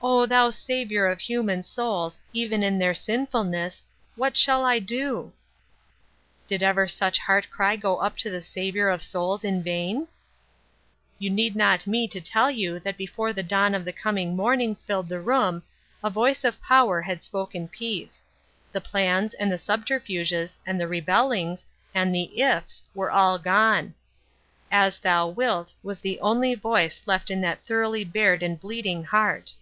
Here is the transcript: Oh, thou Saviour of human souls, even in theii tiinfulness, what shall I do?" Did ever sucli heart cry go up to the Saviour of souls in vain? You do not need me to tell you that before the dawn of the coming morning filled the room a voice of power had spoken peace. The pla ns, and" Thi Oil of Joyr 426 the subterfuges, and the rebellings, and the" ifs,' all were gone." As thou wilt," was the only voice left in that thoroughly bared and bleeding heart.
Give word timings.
Oh, 0.00 0.26
thou 0.26 0.50
Saviour 0.50 1.08
of 1.08 1.20
human 1.20 1.64
souls, 1.64 2.20
even 2.32 2.62
in 2.62 2.78
theii 2.78 2.92
tiinfulness, 3.26 3.82
what 4.14 4.36
shall 4.36 4.64
I 4.64 4.78
do?" 4.78 5.32
Did 6.46 6.62
ever 6.62 6.86
sucli 6.86 7.18
heart 7.18 7.50
cry 7.50 7.74
go 7.74 7.96
up 7.96 8.16
to 8.18 8.30
the 8.30 8.40
Saviour 8.40 8.90
of 8.90 9.02
souls 9.02 9.42
in 9.42 9.60
vain? 9.60 10.06
You 11.18 11.30
do 11.30 11.58
not 11.58 11.80
need 11.80 11.90
me 11.90 12.06
to 12.08 12.20
tell 12.20 12.48
you 12.48 12.78
that 12.78 12.96
before 12.96 13.32
the 13.32 13.42
dawn 13.42 13.74
of 13.74 13.84
the 13.84 13.92
coming 13.92 14.36
morning 14.36 14.76
filled 14.86 15.08
the 15.08 15.18
room 15.18 15.64
a 16.04 16.10
voice 16.10 16.44
of 16.44 16.62
power 16.62 17.02
had 17.02 17.24
spoken 17.24 17.66
peace. 17.66 18.24
The 18.70 18.80
pla 18.80 19.18
ns, 19.20 19.34
and" 19.34 19.50
Thi 19.50 19.54
Oil 19.54 19.54
of 19.74 19.84
Joyr 19.84 19.98
426 20.06 20.54
the 20.54 20.54
subterfuges, 20.54 20.58
and 20.64 20.80
the 20.80 20.88
rebellings, 20.88 21.64
and 21.92 22.14
the" 22.14 22.30
ifs,' 22.40 22.84
all 22.96 23.32
were 23.32 23.38
gone." 23.42 23.94
As 24.70 25.00
thou 25.00 25.26
wilt," 25.26 25.72
was 25.82 25.98
the 25.98 26.20
only 26.20 26.54
voice 26.54 27.02
left 27.04 27.32
in 27.32 27.40
that 27.40 27.66
thoroughly 27.66 28.04
bared 28.04 28.44
and 28.44 28.60
bleeding 28.60 29.02
heart. 29.02 29.54